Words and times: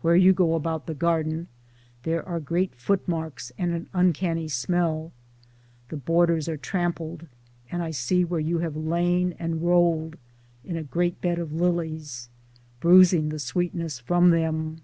Where 0.00 0.16
you 0.16 0.32
go 0.32 0.54
about 0.54 0.86
the 0.86 0.94
garden 0.94 1.48
there 2.04 2.26
are 2.26 2.40
great 2.40 2.74
foot 2.74 3.06
marks 3.06 3.52
and 3.58 3.74
an 3.74 3.90
uncanny 3.92 4.48
smell; 4.48 5.12
the 5.90 5.98
borders 5.98 6.48
are 6.48 6.56
trampled 6.56 7.26
and 7.70 7.82
I 7.82 7.90
see 7.90 8.24
where 8.24 8.40
you 8.40 8.60
have 8.60 8.74
lain 8.74 9.34
and 9.38 9.60
rolled 9.60 10.16
in 10.64 10.78
a 10.78 10.82
great 10.82 11.20
bed 11.20 11.38
of 11.38 11.52
lilies, 11.52 12.30
bruising 12.80 13.28
the 13.28 13.38
sweetness 13.38 13.98
from 13.98 14.30
them. 14.30 14.80